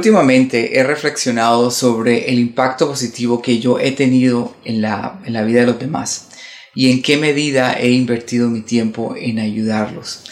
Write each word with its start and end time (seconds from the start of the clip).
Últimamente 0.00 0.78
he 0.78 0.82
reflexionado 0.82 1.70
sobre 1.70 2.30
el 2.30 2.38
impacto 2.38 2.88
positivo 2.88 3.42
que 3.42 3.58
yo 3.58 3.78
he 3.78 3.92
tenido 3.92 4.56
en 4.64 4.80
la, 4.80 5.20
en 5.26 5.34
la 5.34 5.42
vida 5.42 5.60
de 5.60 5.66
los 5.66 5.78
demás 5.78 6.28
y 6.74 6.90
en 6.90 7.02
qué 7.02 7.18
medida 7.18 7.74
he 7.74 7.90
invertido 7.90 8.48
mi 8.48 8.62
tiempo 8.62 9.14
en 9.14 9.38
ayudarlos. 9.38 10.24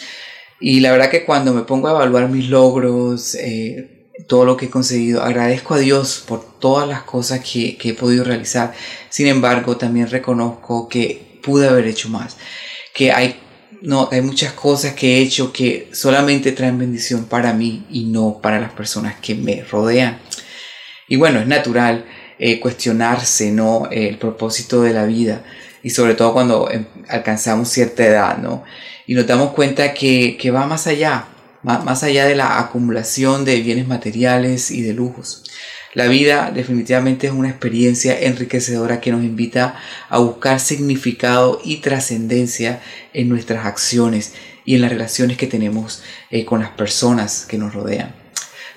Y 0.58 0.80
la 0.80 0.90
verdad 0.90 1.10
que 1.10 1.26
cuando 1.26 1.52
me 1.52 1.64
pongo 1.64 1.88
a 1.88 1.90
evaluar 1.90 2.30
mis 2.30 2.48
logros, 2.48 3.34
eh, 3.34 4.08
todo 4.26 4.46
lo 4.46 4.56
que 4.56 4.64
he 4.64 4.70
conseguido, 4.70 5.22
agradezco 5.22 5.74
a 5.74 5.78
Dios 5.80 6.24
por 6.26 6.58
todas 6.58 6.88
las 6.88 7.02
cosas 7.02 7.40
que, 7.40 7.76
que 7.76 7.90
he 7.90 7.94
podido 7.94 8.24
realizar. 8.24 8.72
Sin 9.10 9.26
embargo, 9.26 9.76
también 9.76 10.08
reconozco 10.08 10.88
que 10.88 11.38
pude 11.42 11.68
haber 11.68 11.86
hecho 11.88 12.08
más, 12.08 12.38
que 12.94 13.12
hay 13.12 13.38
no, 13.82 14.08
hay 14.10 14.20
muchas 14.22 14.52
cosas 14.52 14.94
que 14.94 15.16
he 15.16 15.20
hecho 15.20 15.52
que 15.52 15.88
solamente 15.92 16.52
traen 16.52 16.78
bendición 16.78 17.26
para 17.26 17.52
mí 17.52 17.84
y 17.90 18.04
no 18.04 18.40
para 18.42 18.60
las 18.60 18.72
personas 18.72 19.16
que 19.20 19.34
me 19.34 19.62
rodean. 19.62 20.18
Y 21.08 21.16
bueno, 21.16 21.40
es 21.40 21.46
natural 21.46 22.04
eh, 22.38 22.60
cuestionarse, 22.60 23.50
¿no? 23.50 23.88
el 23.90 24.18
propósito 24.18 24.82
de 24.82 24.92
la 24.92 25.06
vida 25.06 25.42
y 25.82 25.90
sobre 25.90 26.14
todo 26.14 26.32
cuando 26.32 26.70
em, 26.70 26.86
alcanzamos 27.08 27.68
cierta 27.68 28.04
edad, 28.04 28.38
¿no? 28.38 28.64
Y 29.06 29.14
nos 29.14 29.26
damos 29.26 29.52
cuenta 29.52 29.94
que, 29.94 30.36
que 30.36 30.50
va 30.50 30.66
más 30.66 30.86
allá, 30.86 31.26
más 31.62 32.02
allá 32.02 32.26
de 32.26 32.34
la 32.34 32.58
acumulación 32.58 33.44
de 33.44 33.60
bienes 33.60 33.88
materiales 33.88 34.70
y 34.70 34.82
de 34.82 34.92
lujos. 34.92 35.44
La 35.94 36.06
vida 36.06 36.50
definitivamente 36.54 37.28
es 37.28 37.32
una 37.32 37.48
experiencia 37.48 38.20
enriquecedora 38.20 39.00
que 39.00 39.10
nos 39.10 39.24
invita 39.24 39.76
a 40.10 40.18
buscar 40.18 40.60
significado 40.60 41.60
y 41.64 41.76
trascendencia 41.78 42.80
en 43.14 43.30
nuestras 43.30 43.64
acciones 43.64 44.34
y 44.66 44.74
en 44.74 44.82
las 44.82 44.90
relaciones 44.90 45.38
que 45.38 45.46
tenemos 45.46 46.02
eh, 46.30 46.44
con 46.44 46.60
las 46.60 46.70
personas 46.70 47.46
que 47.48 47.56
nos 47.56 47.72
rodean. 47.72 48.14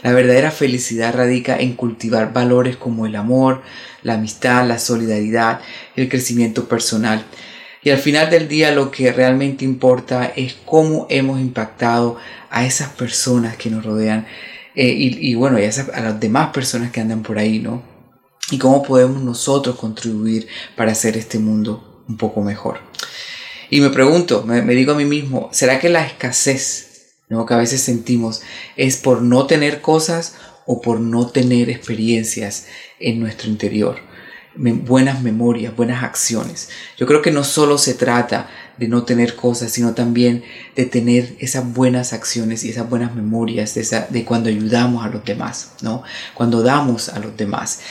La 0.03 0.13
verdadera 0.13 0.51
felicidad 0.51 1.13
radica 1.13 1.57
en 1.59 1.73
cultivar 1.73 2.31
valores 2.31 2.77
como 2.77 3.05
el 3.05 3.17
amor, 3.17 3.61
la 4.03 4.13
amistad, 4.13 4.65
la 4.65 4.79
solidaridad, 4.79 5.59
el 5.97 6.07
crecimiento 6.07 6.69
personal. 6.69 7.25
Y 7.83 7.89
al 7.89 7.97
final 7.97 8.29
del 8.29 8.47
día 8.47 8.71
lo 8.71 8.89
que 8.89 9.11
realmente 9.11 9.65
importa 9.65 10.31
es 10.35 10.55
cómo 10.65 11.07
hemos 11.09 11.41
impactado 11.41 12.17
a 12.49 12.65
esas 12.65 12.89
personas 12.89 13.57
que 13.57 13.69
nos 13.69 13.83
rodean 13.83 14.25
eh, 14.75 14.93
y, 14.93 15.35
bueno, 15.35 15.59
y 15.59 15.63
a, 15.63 16.01
las 16.01 16.19
demás 16.19 16.51
personas 16.53 16.91
que 16.91 17.01
andan 17.01 17.23
por 17.23 17.37
ahí, 17.37 17.59
¿no? 17.59 17.83
Y 18.51 18.57
cómo 18.57 18.83
podemos 18.83 19.21
nosotros 19.21 19.77
contribuir 19.77 20.47
para 20.75 20.91
hacer 20.91 21.17
este 21.17 21.39
mundo 21.39 22.03
un 22.07 22.17
poco 22.17 22.41
mejor. 22.41 22.79
Y 23.69 23.79
me 23.79 23.89
pregunto, 23.89 24.43
me, 24.43 24.61
digo 24.75 24.93
a 24.93 24.97
mí 24.97 25.05
mismo, 25.05 25.49
¿será 25.53 25.79
que 25.79 25.89
la 25.89 26.05
escasez 26.05 27.15
¿no? 27.29 27.45
que 27.45 27.53
a 27.53 27.57
veces 27.57 27.81
sentimos 27.81 28.41
es 28.75 28.97
por 28.97 29.21
no 29.21 29.47
tener 29.47 29.81
cosas 29.81 30.35
o 30.65 30.81
por 30.81 30.99
no 30.99 31.27
tener 31.27 31.69
experiencias 31.69 32.67
en 32.99 33.19
nuestro 33.19 33.49
interior? 33.49 34.11
buenas 34.53 35.21
memorias, 35.21 35.73
buenas 35.75 36.03
acciones. 36.03 36.69
Yo 36.97 37.05
creo 37.07 37.21
que 37.21 37.31
no 37.31 37.45
solo 37.45 37.77
se 37.77 37.93
trata 37.93 38.49
de 38.81 38.87
no 38.87 39.03
tener 39.03 39.35
cosas, 39.35 39.71
sino 39.71 39.93
también 39.93 40.43
de 40.75 40.87
tener 40.87 41.35
esas 41.37 41.71
buenas 41.71 42.13
acciones 42.13 42.63
y 42.63 42.71
esas 42.71 42.89
buenas 42.89 43.13
memorias 43.13 43.75
de, 43.75 43.81
esa, 43.81 44.07
de 44.09 44.25
cuando 44.25 44.49
ayudamos 44.49 45.05
a 45.05 45.09
los 45.09 45.23
demás, 45.23 45.73
¿no? 45.83 46.01
Cuando 46.33 46.63
damos 46.63 47.07
a 47.09 47.19
los 47.19 47.37
demás. 47.37 47.81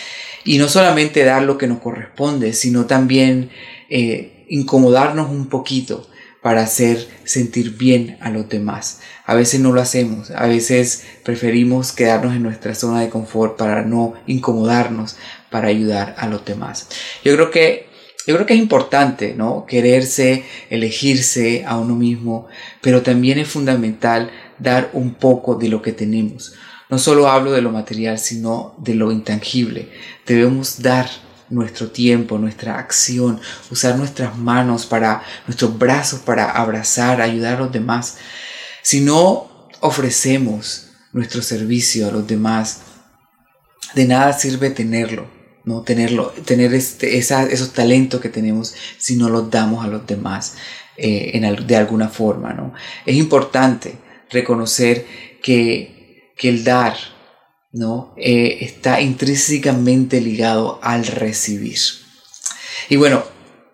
Y 0.42 0.58
no 0.58 0.68
solamente 0.68 1.24
dar 1.24 1.44
lo 1.44 1.58
que 1.58 1.68
nos 1.68 1.78
corresponde, 1.78 2.54
sino 2.54 2.86
también 2.86 3.50
eh, 3.88 4.44
incomodarnos 4.48 5.30
un 5.30 5.48
poquito 5.48 6.08
para 6.42 6.62
hacer 6.62 7.06
sentir 7.22 7.76
bien 7.76 8.18
a 8.20 8.30
los 8.30 8.48
demás. 8.48 8.98
A 9.26 9.36
veces 9.36 9.60
no 9.60 9.70
lo 9.70 9.80
hacemos, 9.80 10.32
a 10.32 10.48
veces 10.48 11.04
preferimos 11.22 11.92
quedarnos 11.92 12.34
en 12.34 12.42
nuestra 12.42 12.74
zona 12.74 13.00
de 13.00 13.10
confort 13.10 13.56
para 13.56 13.82
no 13.82 14.14
incomodarnos, 14.26 15.16
para 15.52 15.68
ayudar 15.68 16.16
a 16.18 16.26
los 16.26 16.44
demás. 16.44 16.88
Yo 17.22 17.32
creo 17.36 17.52
que 17.52 17.89
yo 18.26 18.34
creo 18.34 18.46
que 18.46 18.54
es 18.54 18.60
importante, 18.60 19.34
¿no? 19.34 19.64
Quererse, 19.66 20.44
elegirse 20.68 21.64
a 21.66 21.78
uno 21.78 21.94
mismo, 21.94 22.46
pero 22.80 23.02
también 23.02 23.38
es 23.38 23.48
fundamental 23.48 24.30
dar 24.58 24.90
un 24.92 25.14
poco 25.14 25.54
de 25.54 25.68
lo 25.68 25.80
que 25.82 25.92
tenemos. 25.92 26.54
No 26.90 26.98
solo 26.98 27.28
hablo 27.28 27.52
de 27.52 27.62
lo 27.62 27.70
material, 27.70 28.18
sino 28.18 28.74
de 28.78 28.94
lo 28.94 29.12
intangible. 29.12 29.90
Debemos 30.26 30.82
dar 30.82 31.08
nuestro 31.48 31.90
tiempo, 31.90 32.38
nuestra 32.38 32.78
acción, 32.78 33.40
usar 33.70 33.96
nuestras 33.96 34.36
manos 34.36 34.86
para, 34.86 35.22
nuestros 35.46 35.78
brazos 35.78 36.20
para 36.20 36.50
abrazar, 36.50 37.20
ayudar 37.20 37.56
a 37.56 37.60
los 37.60 37.72
demás. 37.72 38.18
Si 38.82 39.00
no 39.00 39.70
ofrecemos 39.80 40.90
nuestro 41.12 41.42
servicio 41.42 42.08
a 42.08 42.12
los 42.12 42.26
demás, 42.26 42.82
de 43.94 44.06
nada 44.06 44.32
sirve 44.32 44.70
tenerlo, 44.70 45.39
no 45.64 45.82
tenerlo, 45.82 46.28
tener 46.44 46.74
este, 46.74 47.18
esos 47.18 47.72
talentos 47.72 48.20
que 48.20 48.28
tenemos 48.28 48.74
si 48.98 49.16
no 49.16 49.28
los 49.28 49.50
damos 49.50 49.84
a 49.84 49.88
los 49.88 50.06
demás 50.06 50.56
eh, 50.96 51.32
en, 51.34 51.66
de 51.66 51.76
alguna 51.76 52.08
forma, 52.08 52.52
¿no? 52.52 52.72
Es 53.06 53.16
importante 53.16 53.94
reconocer 54.30 55.06
que, 55.42 56.32
que 56.36 56.48
el 56.48 56.64
dar, 56.64 56.96
¿no? 57.72 58.14
Eh, 58.16 58.58
está 58.60 59.00
intrínsecamente 59.00 60.20
ligado 60.20 60.78
al 60.82 61.06
recibir. 61.06 61.78
Y 62.88 62.96
bueno, 62.96 63.22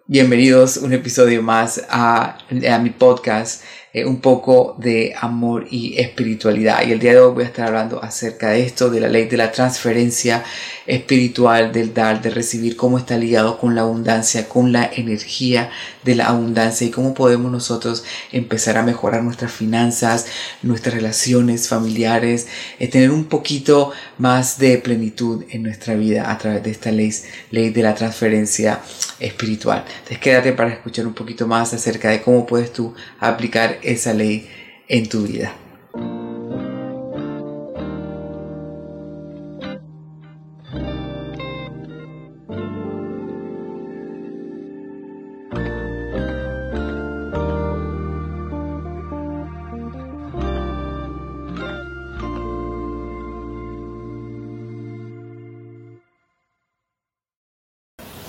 bienvenidos 0.06 0.76
un 0.76 0.92
episodio 0.92 1.42
más 1.42 1.84
a, 1.88 2.38
a 2.70 2.78
mi 2.78 2.90
podcast 2.90 3.62
eh, 3.96 4.04
un 4.04 4.20
poco 4.20 4.76
de 4.76 5.14
amor 5.18 5.68
y 5.70 5.98
espiritualidad. 5.98 6.86
Y 6.86 6.92
el 6.92 6.98
día 6.98 7.12
de 7.12 7.20
hoy 7.20 7.32
voy 7.32 7.44
a 7.44 7.46
estar 7.46 7.68
hablando 7.68 8.02
acerca 8.04 8.50
de 8.50 8.62
esto, 8.62 8.90
de 8.90 9.00
la 9.00 9.08
ley 9.08 9.24
de 9.24 9.38
la 9.38 9.50
transferencia 9.50 10.44
espiritual, 10.86 11.72
del 11.72 11.94
dar, 11.94 12.20
de 12.20 12.28
recibir, 12.28 12.76
cómo 12.76 12.98
está 12.98 13.16
ligado 13.16 13.58
con 13.58 13.74
la 13.74 13.80
abundancia, 13.80 14.50
con 14.50 14.70
la 14.70 14.90
energía 14.94 15.70
de 16.04 16.14
la 16.14 16.26
abundancia 16.26 16.86
y 16.86 16.90
cómo 16.90 17.14
podemos 17.14 17.50
nosotros 17.50 18.04
empezar 18.32 18.76
a 18.76 18.82
mejorar 18.82 19.22
nuestras 19.22 19.52
finanzas, 19.52 20.26
nuestras 20.62 20.94
relaciones 20.94 21.66
familiares, 21.66 22.48
eh, 22.78 22.88
tener 22.88 23.10
un 23.10 23.24
poquito 23.24 23.92
más 24.18 24.58
de 24.58 24.76
plenitud 24.76 25.44
en 25.48 25.62
nuestra 25.62 25.94
vida 25.94 26.30
a 26.30 26.36
través 26.36 26.62
de 26.62 26.70
esta 26.70 26.92
ley, 26.92 27.14
ley 27.50 27.70
de 27.70 27.82
la 27.82 27.94
transferencia 27.94 28.82
espiritual. 29.20 29.84
Entonces 29.86 30.18
quédate 30.18 30.52
para 30.52 30.70
escuchar 30.70 31.06
un 31.06 31.14
poquito 31.14 31.46
más 31.46 31.72
acerca 31.74 32.10
de 32.10 32.22
cómo 32.22 32.46
puedes 32.46 32.72
tú 32.72 32.94
aplicar 33.18 33.78
esa 33.82 34.12
ley 34.12 34.48
en 34.88 35.08
tu 35.08 35.22
vida. 35.22 35.54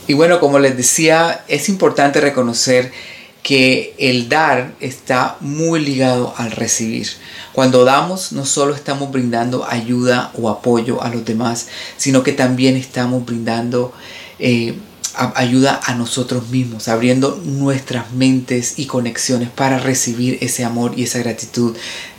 Y 0.07 0.13
bueno, 0.13 0.39
como 0.39 0.59
les 0.59 0.77
decía, 0.77 1.43
es 1.47 1.67
importante 1.69 2.21
reconocer 2.21 2.91
que 3.43 3.93
el 3.97 4.29
dar 4.29 4.73
está 4.79 5.37
muy 5.41 5.79
ligado 5.79 6.33
al 6.37 6.51
recibir. 6.51 7.07
Cuando 7.53 7.85
damos, 7.85 8.31
no 8.31 8.45
solo 8.45 8.75
estamos 8.75 9.11
brindando 9.11 9.65
ayuda 9.65 10.31
o 10.33 10.49
apoyo 10.49 11.01
a 11.01 11.09
los 11.09 11.23
demás, 11.23 11.67
sino 11.97 12.23
que 12.23 12.33
también 12.33 12.75
estamos 12.75 13.25
brindando 13.25 13.93
eh, 14.39 14.75
ayuda 15.35 15.79
a 15.83 15.95
nosotros 15.95 16.49
mismos, 16.49 16.87
abriendo 16.87 17.41
nuestras 17.43 18.11
mentes 18.11 18.77
y 18.77 18.85
conexiones 18.85 19.49
para 19.49 19.79
recibir 19.79 20.37
ese 20.41 20.63
amor 20.63 20.93
y 20.95 21.03
esa 21.03 21.19
gratitud 21.19 21.75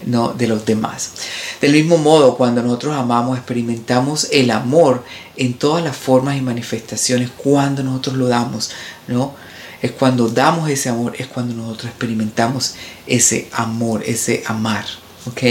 ¿no? 0.07 0.33
de 0.33 0.49
los 0.49 0.65
demás. 0.65 1.13
Del 1.61 1.73
mismo 1.73 1.99
modo, 1.99 2.37
cuando 2.37 2.63
nosotros 2.63 2.97
amamos, 2.97 3.39
experimentamos 3.39 4.29
el 4.33 4.51
amor 4.51 5.05
en 5.37 5.55
todas 5.55 5.85
las 5.85 5.97
formas 5.97 6.37
y 6.37 6.41
manifestaciones 6.41 7.31
cuando 7.31 7.83
nosotros 7.83 8.17
lo 8.17 8.29
damos, 8.29 8.71
¿no? 9.07 9.35
es 9.81 9.93
cuando 9.93 10.29
damos 10.29 10.69
ese 10.69 10.89
amor, 10.89 11.15
es 11.19 11.29
cuando 11.29 11.55
nosotros 11.55 11.91
experimentamos 11.91 12.75
ese 13.07 13.49
amor, 13.53 14.03
ese 14.05 14.43
amar. 14.47 14.85
¿ok? 15.27 15.43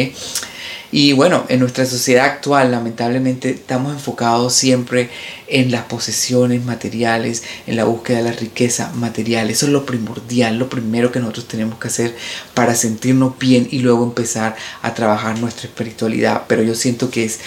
Y 0.91 1.13
bueno, 1.13 1.45
en 1.49 1.59
nuestra 1.59 1.85
sociedad 1.85 2.25
actual 2.25 2.71
lamentablemente 2.71 3.49
estamos 3.49 3.93
enfocados 3.93 4.53
siempre 4.53 5.09
en 5.47 5.71
las 5.71 5.83
posesiones 5.83 6.63
materiales, 6.63 7.43
en 7.65 7.75
la 7.75 7.83
búsqueda 7.83 8.17
de 8.17 8.23
la 8.23 8.31
riqueza 8.31 8.91
material. 8.93 9.49
Eso 9.49 9.65
es 9.65 9.71
lo 9.71 9.85
primordial, 9.85 10.57
lo 10.57 10.69
primero 10.69 11.11
que 11.11 11.19
nosotros 11.19 11.47
tenemos 11.47 11.77
que 11.77 11.89
hacer 11.89 12.15
para 12.53 12.73
sentirnos 12.73 13.37
bien 13.37 13.67
y 13.69 13.79
luego 13.79 14.03
empezar 14.03 14.55
a 14.81 14.93
trabajar 14.93 15.39
nuestra 15.39 15.67
espiritualidad. 15.67 16.43
Pero 16.47 16.63
yo 16.63 16.73
siento 16.73 17.09
que 17.09 17.25
es 17.25 17.39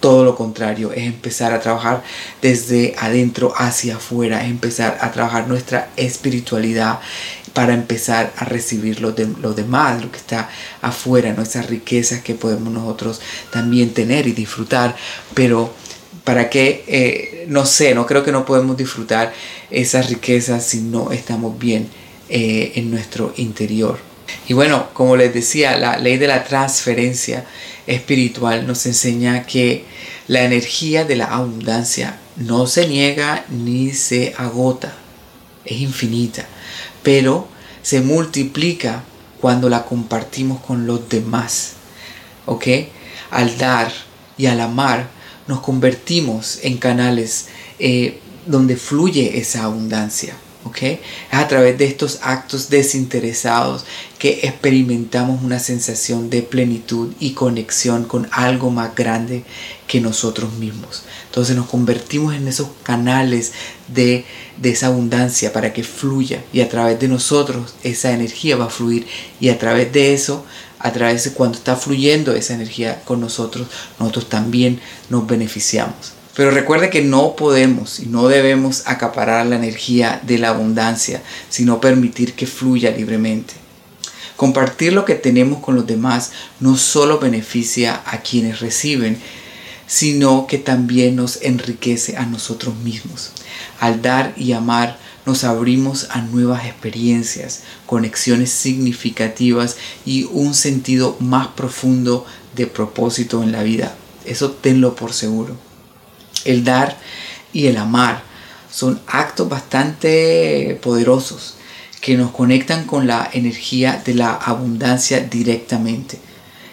todo 0.00 0.24
lo 0.24 0.34
contrario, 0.34 0.92
es 0.92 1.04
empezar 1.04 1.52
a 1.52 1.60
trabajar 1.60 2.02
desde 2.40 2.94
adentro 2.98 3.52
hacia 3.56 3.96
afuera, 3.96 4.42
es 4.42 4.50
empezar 4.50 4.98
a 5.00 5.12
trabajar 5.12 5.46
nuestra 5.46 5.90
espiritualidad 5.96 7.00
para 7.52 7.74
empezar 7.74 8.32
a 8.36 8.44
recibir 8.44 9.00
lo, 9.00 9.12
de, 9.12 9.26
lo 9.40 9.52
demás, 9.52 10.02
lo 10.02 10.10
que 10.10 10.18
está 10.18 10.48
afuera, 10.80 11.32
¿no? 11.32 11.42
esas 11.42 11.68
riquezas 11.68 12.22
que 12.22 12.34
podemos 12.34 12.72
nosotros 12.72 13.20
también 13.50 13.92
tener 13.92 14.26
y 14.26 14.32
disfrutar, 14.32 14.96
pero 15.34 15.72
para 16.24 16.50
qué, 16.50 16.84
eh, 16.86 17.46
no 17.48 17.66
sé, 17.66 17.94
no 17.94 18.06
creo 18.06 18.24
que 18.24 18.32
no 18.32 18.44
podemos 18.44 18.76
disfrutar 18.76 19.32
esas 19.70 20.08
riquezas 20.10 20.64
si 20.64 20.80
no 20.80 21.12
estamos 21.12 21.58
bien 21.58 21.88
eh, 22.28 22.72
en 22.76 22.90
nuestro 22.90 23.32
interior. 23.36 23.98
Y 24.46 24.54
bueno, 24.54 24.88
como 24.92 25.16
les 25.16 25.34
decía, 25.34 25.76
la 25.76 25.98
ley 25.98 26.18
de 26.18 26.28
la 26.28 26.44
transferencia 26.44 27.44
espiritual 27.86 28.66
nos 28.66 28.86
enseña 28.86 29.44
que 29.44 29.84
la 30.28 30.44
energía 30.44 31.04
de 31.04 31.16
la 31.16 31.26
abundancia 31.26 32.18
no 32.36 32.66
se 32.66 32.86
niega 32.86 33.44
ni 33.48 33.92
se 33.92 34.34
agota, 34.36 34.94
es 35.64 35.80
infinita, 35.80 36.46
pero 37.02 37.48
se 37.82 38.00
multiplica 38.00 39.04
cuando 39.40 39.68
la 39.68 39.84
compartimos 39.84 40.60
con 40.60 40.86
los 40.86 41.08
demás. 41.08 41.72
¿Ok? 42.46 42.66
Al 43.30 43.56
dar 43.58 43.92
y 44.36 44.46
al 44.46 44.60
amar 44.60 45.08
nos 45.46 45.60
convertimos 45.60 46.60
en 46.62 46.78
canales 46.78 47.46
eh, 47.78 48.20
donde 48.46 48.76
fluye 48.76 49.38
esa 49.38 49.64
abundancia. 49.64 50.34
Es 50.80 50.98
a 51.30 51.48
través 51.48 51.78
de 51.78 51.86
estos 51.86 52.20
actos 52.22 52.70
desinteresados 52.70 53.84
que 54.20 54.40
experimentamos 54.42 55.42
una 55.42 55.58
sensación 55.58 56.28
de 56.28 56.42
plenitud 56.42 57.14
y 57.18 57.30
conexión 57.32 58.04
con 58.04 58.28
algo 58.32 58.70
más 58.70 58.94
grande 58.94 59.44
que 59.86 60.02
nosotros 60.02 60.52
mismos. 60.52 61.04
Entonces 61.24 61.56
nos 61.56 61.66
convertimos 61.70 62.34
en 62.34 62.46
esos 62.46 62.68
canales 62.82 63.52
de, 63.88 64.26
de 64.58 64.70
esa 64.70 64.88
abundancia 64.88 65.54
para 65.54 65.72
que 65.72 65.84
fluya 65.84 66.44
y 66.52 66.60
a 66.60 66.68
través 66.68 67.00
de 67.00 67.08
nosotros 67.08 67.74
esa 67.82 68.12
energía 68.12 68.56
va 68.56 68.66
a 68.66 68.70
fluir 68.70 69.06
y 69.40 69.48
a 69.48 69.58
través 69.58 69.90
de 69.90 70.12
eso 70.12 70.44
a 70.78 70.92
través 70.92 71.24
de 71.24 71.32
cuando 71.32 71.56
está 71.56 71.76
fluyendo 71.76 72.34
esa 72.34 72.54
energía 72.54 73.02
con 73.04 73.20
nosotros, 73.20 73.68
nosotros 73.98 74.28
también 74.28 74.80
nos 75.08 75.26
beneficiamos. 75.26 76.12
Pero 76.36 76.50
recuerde 76.50 76.90
que 76.90 77.02
no 77.02 77.36
podemos 77.36 78.00
y 78.00 78.06
no 78.06 78.28
debemos 78.28 78.82
acaparar 78.86 79.46
la 79.46 79.56
energía 79.56 80.20
de 80.22 80.38
la 80.38 80.50
abundancia, 80.50 81.22
sino 81.48 81.80
permitir 81.80 82.34
que 82.34 82.46
fluya 82.46 82.90
libremente. 82.90 83.69
Compartir 84.40 84.94
lo 84.94 85.04
que 85.04 85.16
tenemos 85.16 85.60
con 85.60 85.74
los 85.74 85.86
demás 85.86 86.32
no 86.60 86.78
solo 86.78 87.18
beneficia 87.18 88.00
a 88.06 88.22
quienes 88.22 88.60
reciben, 88.60 89.20
sino 89.86 90.46
que 90.46 90.56
también 90.56 91.16
nos 91.16 91.42
enriquece 91.42 92.16
a 92.16 92.24
nosotros 92.24 92.74
mismos. 92.76 93.32
Al 93.80 94.00
dar 94.00 94.32
y 94.38 94.52
amar, 94.52 94.96
nos 95.26 95.44
abrimos 95.44 96.06
a 96.08 96.22
nuevas 96.22 96.64
experiencias, 96.64 97.64
conexiones 97.84 98.50
significativas 98.50 99.76
y 100.06 100.24
un 100.32 100.54
sentido 100.54 101.18
más 101.20 101.48
profundo 101.48 102.24
de 102.56 102.66
propósito 102.66 103.42
en 103.42 103.52
la 103.52 103.62
vida. 103.62 103.94
Eso 104.24 104.52
tenlo 104.52 104.94
por 104.94 105.12
seguro. 105.12 105.54
El 106.46 106.64
dar 106.64 106.96
y 107.52 107.66
el 107.66 107.76
amar 107.76 108.22
son 108.72 109.02
actos 109.06 109.50
bastante 109.50 110.80
poderosos 110.82 111.56
que 112.00 112.16
nos 112.16 112.30
conectan 112.30 112.86
con 112.86 113.06
la 113.06 113.28
energía 113.32 114.02
de 114.04 114.14
la 114.14 114.34
abundancia 114.34 115.20
directamente. 115.20 116.18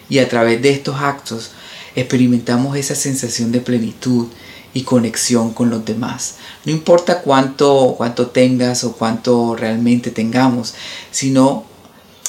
Y 0.10 0.20
a 0.20 0.30
través 0.30 0.62
de 0.62 0.72
estos 0.72 1.02
actos 1.02 1.52
experimentamos 1.96 2.78
esa 2.78 2.96
sensación 2.96 3.52
de 3.52 3.60
plenitud 3.60 4.28
y 4.74 4.84
conexión 4.84 5.54
con 5.54 5.70
los 5.70 5.84
demás. 5.84 6.36
No 6.66 6.72
importa 6.72 7.22
cuánto, 7.22 7.96
cuánto 7.98 8.28
tengas 8.28 8.84
o 8.84 8.94
cuánto 8.94 9.56
realmente 9.56 10.12
tengamos, 10.12 10.76
sino, 11.12 11.66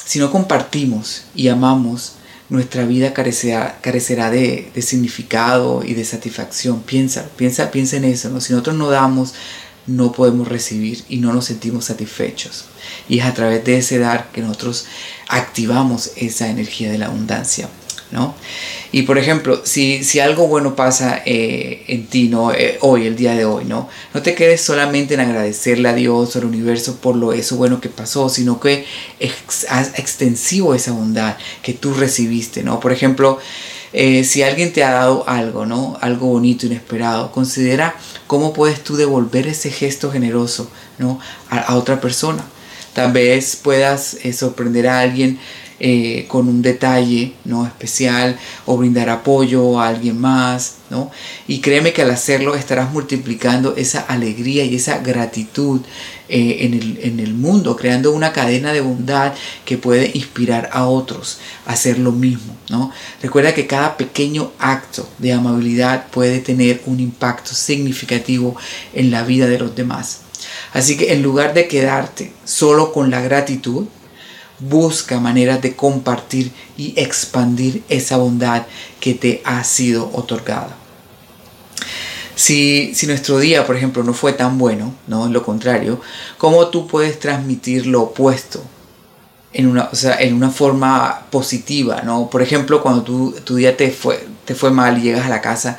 si 0.04 0.18
no 0.18 0.30
compartimos 0.30 1.24
y 1.34 1.48
amamos, 1.48 2.14
nuestra 2.48 2.86
vida 2.86 3.12
carecerá, 3.12 3.78
carecerá 3.82 4.30
de, 4.30 4.72
significado 4.80 5.84
y 5.84 5.94
de 5.94 6.04
satisfacción. 6.04 6.80
Piensa, 6.80 7.26
piensa, 7.36 7.70
piensa 7.70 7.98
en 7.98 8.04
eso. 8.04 8.30
¿no? 8.30 8.40
Si 8.40 8.52
nosotros 8.52 8.76
no 8.76 8.88
damos, 8.88 9.34
no 9.88 10.12
podemos 10.12 10.46
recibir 10.46 11.04
y 11.08 11.16
no 11.16 11.32
nos 11.32 11.46
sentimos 11.46 11.86
satisfechos. 11.86 12.66
Y 13.08 13.18
es 13.18 13.24
a 13.24 13.34
través 13.34 13.64
de 13.64 13.78
ese 13.78 13.98
dar 13.98 14.30
que 14.32 14.42
nosotros 14.42 14.86
activamos 15.28 16.12
esa 16.16 16.48
energía 16.48 16.90
de 16.90 16.98
la 16.98 17.06
abundancia. 17.06 17.68
¿no? 18.10 18.34
Y 18.90 19.02
por 19.02 19.18
ejemplo, 19.18 19.60
si, 19.64 20.02
si 20.02 20.20
algo 20.20 20.46
bueno 20.48 20.74
pasa 20.74 21.20
eh, 21.26 21.84
en 21.88 22.06
ti, 22.06 22.28
¿no? 22.28 22.52
Eh, 22.52 22.78
hoy, 22.80 23.06
el 23.06 23.16
día 23.16 23.34
de 23.34 23.44
hoy, 23.44 23.64
¿no? 23.66 23.88
No 24.14 24.22
te 24.22 24.34
quedes 24.34 24.62
solamente 24.62 25.14
en 25.14 25.20
agradecerle 25.20 25.90
a 25.90 25.94
Dios 25.94 26.34
o 26.34 26.38
al 26.38 26.46
universo 26.46 26.96
por 26.96 27.16
lo 27.16 27.32
eso 27.32 27.56
bueno 27.56 27.80
que 27.80 27.90
pasó, 27.90 28.30
sino 28.30 28.60
que 28.60 28.86
haz 29.68 29.98
extensivo 29.98 30.74
esa 30.74 30.92
bondad 30.92 31.36
que 31.62 31.74
tú 31.74 31.92
recibiste, 31.92 32.62
¿no? 32.62 32.80
Por 32.80 32.92
ejemplo, 32.92 33.38
eh, 33.92 34.24
si 34.24 34.42
alguien 34.42 34.72
te 34.72 34.84
ha 34.84 34.90
dado 34.90 35.28
algo, 35.28 35.66
¿no? 35.66 35.96
Algo 36.00 36.26
bonito, 36.28 36.66
inesperado, 36.66 37.32
considera 37.32 37.94
cómo 38.26 38.52
puedes 38.52 38.82
tú 38.84 38.96
devolver 38.96 39.46
ese 39.46 39.70
gesto 39.70 40.10
generoso, 40.10 40.70
¿no? 40.98 41.18
A, 41.50 41.58
a 41.58 41.76
otra 41.76 42.00
persona. 42.00 42.44
Tal 42.94 43.12
vez 43.12 43.56
puedas 43.56 44.16
sorprender 44.32 44.88
a 44.88 45.00
alguien 45.00 45.38
eh, 45.80 46.24
con 46.26 46.48
un 46.48 46.60
detalle 46.60 47.34
¿no? 47.44 47.64
especial 47.64 48.36
o 48.66 48.76
brindar 48.76 49.08
apoyo 49.08 49.80
a 49.80 49.88
alguien 49.88 50.20
más. 50.20 50.78
¿no? 50.90 51.10
Y 51.46 51.60
créeme 51.60 51.92
que 51.92 52.02
al 52.02 52.10
hacerlo 52.10 52.54
estarás 52.54 52.90
multiplicando 52.90 53.76
esa 53.76 54.00
alegría 54.00 54.64
y 54.64 54.74
esa 54.74 54.98
gratitud 54.98 55.80
eh, 56.28 56.58
en, 56.60 56.74
el, 56.74 56.98
en, 57.02 57.20
el, 57.20 57.32
mundo, 57.32 57.76
creando 57.76 58.12
una 58.12 58.32
cadena 58.32 58.72
de 58.72 58.80
bondad 58.80 59.34
que 59.64 59.78
puede 59.78 60.10
inspirar 60.14 60.68
a 60.72 60.86
otros 60.86 61.38
a 61.64 61.72
hacer 61.72 61.98
lo 61.98 62.12
mismo. 62.12 62.56
¿no? 62.70 62.92
Recuerda 63.22 63.54
que 63.54 63.66
cada 63.66 63.96
pequeño 63.96 64.52
acto 64.58 65.08
de 65.18 65.32
amabilidad 65.32 66.08
puede 66.08 66.40
tener 66.40 66.82
un 66.86 67.00
impacto 67.00 67.54
significativo 67.54 68.56
en 68.94 69.10
la 69.10 69.22
vida 69.22 69.46
de 69.46 69.58
los 69.58 69.74
demás. 69.74 70.22
Así 70.72 70.96
que 70.96 71.12
en 71.12 71.22
lugar 71.22 71.54
de 71.54 71.68
quedarte 71.68 72.32
solo 72.44 72.92
con 72.92 73.10
la 73.10 73.20
gratitud, 73.20 73.86
busca 74.58 75.20
maneras 75.20 75.62
de 75.62 75.76
compartir 75.76 76.52
y 76.76 76.94
expandir 76.96 77.82
esa 77.88 78.16
bondad 78.16 78.66
que 79.00 79.14
te 79.14 79.42
ha 79.44 79.62
sido 79.64 80.10
otorgada. 80.12 80.76
Si, 82.34 82.92
nuestro 83.06 83.38
día, 83.40 83.66
por 83.66 83.76
ejemplo, 83.76 84.04
no 84.04 84.14
fue 84.14 84.32
tan 84.32 84.58
bueno, 84.58 84.94
¿no? 85.08 85.28
Lo 85.28 85.42
contrario, 85.42 86.00
¿cómo 86.38 86.68
tú 86.68 86.86
puedes 86.86 87.18
transmitir 87.18 87.86
lo 87.86 88.02
opuesto 88.02 88.62
en 89.52 89.66
una, 89.66 89.90
en 90.20 90.34
una 90.34 90.50
forma 90.50 91.26
positiva, 91.30 92.02
¿no? 92.02 92.30
Por 92.30 92.42
ejemplo, 92.42 92.80
cuando 92.80 93.02
tu 93.02 93.56
día 93.56 93.76
te 93.76 93.90
fue, 93.90 94.24
te 94.44 94.54
fue 94.54 94.70
mal 94.70 94.98
y 94.98 95.02
llegas 95.02 95.26
a 95.26 95.30
la 95.30 95.40
casa, 95.40 95.78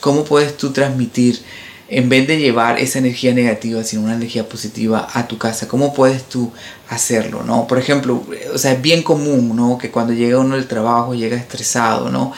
¿cómo 0.00 0.24
puedes 0.24 0.56
tú 0.56 0.72
transmitir 0.72 1.42
en 1.88 2.08
vez 2.08 2.26
de 2.26 2.38
llevar 2.38 2.80
esa 2.80 2.98
energía 2.98 3.32
negativa, 3.32 3.84
sino 3.84 4.02
una 4.02 4.14
energía 4.14 4.48
positiva 4.48 5.08
a 5.12 5.28
tu 5.28 5.38
casa, 5.38 5.68
¿cómo 5.68 5.94
puedes 5.94 6.24
tú 6.24 6.52
hacerlo? 6.88 7.44
¿no? 7.44 7.68
Por 7.68 7.78
ejemplo, 7.78 8.24
o 8.52 8.58
sea, 8.58 8.72
es 8.72 8.82
bien 8.82 9.02
común, 9.04 9.54
¿no? 9.54 9.78
Que 9.78 9.90
cuando 9.90 10.12
llega 10.12 10.40
uno 10.40 10.56
del 10.56 10.66
trabajo 10.66 11.14
llega 11.14 11.36
estresado, 11.36 12.10
¿no? 12.10 12.32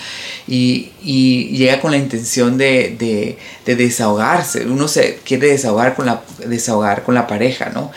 Y, 0.47 0.93
llega 1.03 1.81
con 1.81 1.93
la 1.93 1.97
intención 1.97 2.59
de, 2.59 3.39
desahogarse. 3.65 4.67
Uno 4.67 4.87
se 4.87 5.21
quiere 5.25 5.49
desahogar 5.49 5.95
con 5.95 6.07
la, 6.07 6.23
desahogar 6.47 7.03
con 7.03 7.15
la 7.15 7.27
pareja, 7.27 7.71
¿no? 7.71 7.91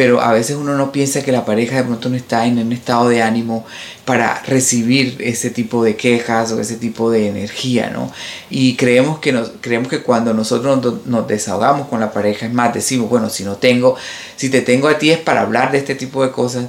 Pero 0.00 0.22
a 0.22 0.32
veces 0.32 0.56
uno 0.56 0.78
no 0.78 0.92
piensa 0.92 1.22
que 1.22 1.30
la 1.30 1.44
pareja 1.44 1.76
de 1.76 1.84
pronto 1.84 2.08
no 2.08 2.16
está 2.16 2.46
en 2.46 2.58
un 2.58 2.72
estado 2.72 3.10
de 3.10 3.20
ánimo 3.20 3.66
para 4.06 4.40
recibir 4.46 5.18
ese 5.20 5.50
tipo 5.50 5.84
de 5.84 5.94
quejas 5.94 6.52
o 6.52 6.58
ese 6.58 6.76
tipo 6.76 7.10
de 7.10 7.28
energía, 7.28 7.90
¿no? 7.90 8.10
Y 8.48 8.76
creemos 8.76 9.18
que, 9.18 9.30
nos, 9.30 9.52
creemos 9.60 9.88
que 9.88 10.00
cuando 10.02 10.32
nosotros 10.32 11.04
nos, 11.04 11.28
desahogamos 11.28 11.88
con 11.88 12.00
la 12.00 12.14
pareja, 12.14 12.46
es 12.46 12.52
más, 12.54 12.72
decimos, 12.72 13.10
bueno, 13.10 13.28
si 13.28 13.44
no 13.44 13.56
tengo, 13.56 13.94
si 14.36 14.48
te 14.48 14.62
tengo 14.62 14.88
a 14.88 14.96
ti 14.96 15.10
es 15.10 15.18
para 15.18 15.42
hablar 15.42 15.70
de 15.70 15.76
este 15.76 15.94
tipo 15.94 16.22
de 16.24 16.32
cosas, 16.32 16.64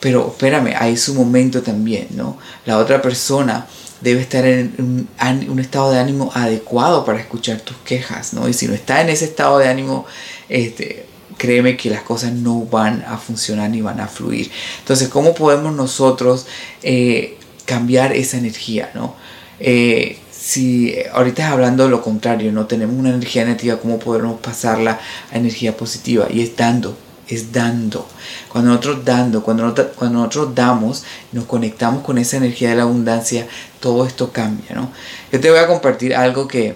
pero 0.00 0.28
espérame, 0.28 0.74
hay 0.74 0.96
su 0.96 1.12
momento 1.12 1.60
también, 1.60 2.06
¿no? 2.12 2.38
La 2.64 2.78
otra 2.78 3.02
persona 3.02 3.66
debe 4.00 4.22
estar 4.22 4.46
en 4.46 4.72
un, 4.78 5.50
un, 5.50 5.58
estado 5.58 5.90
de 5.90 5.98
ánimo 5.98 6.32
adecuado 6.34 7.04
para 7.04 7.20
escuchar 7.20 7.60
tus 7.60 7.76
quejas, 7.84 8.32
¿no? 8.32 8.48
Y 8.48 8.54
si 8.54 8.68
no 8.68 8.72
está 8.72 9.02
en 9.02 9.10
ese 9.10 9.26
estado 9.26 9.58
de 9.58 9.68
ánimo, 9.68 10.06
este, 10.48 11.09
créeme 11.40 11.74
que 11.74 11.88
las 11.88 12.02
cosas 12.02 12.32
no 12.32 12.66
van 12.66 13.02
a 13.08 13.16
funcionar 13.16 13.70
ni 13.70 13.80
van 13.80 13.98
a 13.98 14.08
fluir. 14.08 14.50
Entonces, 14.80 15.08
¿cómo 15.08 15.34
podemos 15.34 15.74
nosotros 15.74 16.46
eh, 16.82 17.38
cambiar 17.64 18.12
esa 18.12 18.36
energía? 18.36 18.90
¿no? 18.94 19.16
Eh, 19.58 20.18
si 20.30 20.94
ahorita 21.14 21.46
es 21.46 21.50
hablando 21.50 21.88
lo 21.88 22.02
contrario, 22.02 22.52
no 22.52 22.66
tenemos 22.66 22.94
una 22.94 23.08
energía 23.08 23.46
negativa, 23.46 23.78
¿cómo 23.78 23.98
podemos 23.98 24.38
pasarla 24.40 25.00
a 25.32 25.38
energía 25.38 25.74
positiva? 25.74 26.26
Y 26.30 26.42
es 26.42 26.56
dando, 26.58 26.94
es 27.26 27.50
dando. 27.50 28.06
Cuando 28.50 28.72
nosotros 28.72 29.02
dando, 29.06 29.42
cuando 29.42 29.74
cuando 29.96 30.18
nosotros 30.18 30.54
damos, 30.54 31.04
nos 31.32 31.46
conectamos 31.46 32.04
con 32.04 32.18
esa 32.18 32.36
energía 32.36 32.68
de 32.68 32.76
la 32.76 32.82
abundancia, 32.82 33.48
todo 33.80 34.04
esto 34.04 34.30
cambia, 34.30 34.76
¿no? 34.76 34.90
Yo 35.32 35.40
te 35.40 35.48
voy 35.48 35.60
a 35.60 35.66
compartir 35.66 36.14
algo 36.14 36.46
que, 36.46 36.74